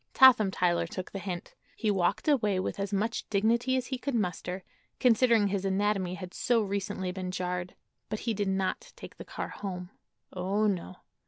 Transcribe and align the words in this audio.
Totham 0.15 0.49
Tyler 0.49 0.87
took 0.87 1.11
the 1.11 1.19
hint. 1.19 1.53
He 1.75 1.91
walked 1.91 2.27
away 2.27 2.59
with 2.59 2.79
as 2.79 2.91
much 2.91 3.29
dignity 3.29 3.77
as 3.77 3.85
he 3.85 3.99
could 3.99 4.15
muster, 4.15 4.63
considering 4.99 5.49
his 5.49 5.63
anatomy 5.63 6.15
had 6.15 6.33
so 6.33 6.63
recently 6.63 7.11
been 7.11 7.29
jarred; 7.29 7.75
but 8.09 8.21
he 8.21 8.33
did 8.33 8.47
not 8.49 8.93
take 8.95 9.17
the 9.17 9.25
car 9.25 9.49
home. 9.49 9.91
Oh, 10.33 10.65
no. 10.65 10.95